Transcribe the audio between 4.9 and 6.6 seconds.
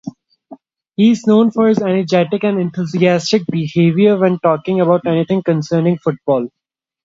anything concerning football.